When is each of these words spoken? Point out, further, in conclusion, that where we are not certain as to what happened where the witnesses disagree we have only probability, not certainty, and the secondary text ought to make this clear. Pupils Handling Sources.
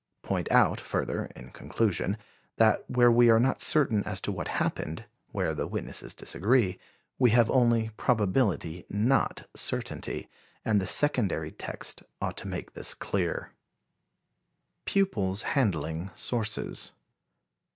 Point 0.23 0.51
out, 0.51 0.79
further, 0.79 1.25
in 1.35 1.51
conclusion, 1.51 2.17
that 2.55 2.89
where 2.89 3.11
we 3.11 3.29
are 3.29 3.39
not 3.39 3.61
certain 3.61 4.03
as 4.03 4.19
to 4.21 4.31
what 4.31 4.47
happened 4.47 5.05
where 5.31 5.53
the 5.53 5.67
witnesses 5.67 6.15
disagree 6.15 6.79
we 7.19 7.29
have 7.29 7.51
only 7.51 7.89
probability, 7.97 8.83
not 8.89 9.47
certainty, 9.55 10.27
and 10.65 10.81
the 10.81 10.87
secondary 10.87 11.51
text 11.51 12.01
ought 12.19 12.35
to 12.37 12.47
make 12.47 12.73
this 12.73 12.95
clear. 12.95 13.51
Pupils 14.85 15.43
Handling 15.43 16.09
Sources. 16.15 16.93